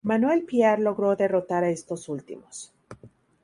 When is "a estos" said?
1.63-2.09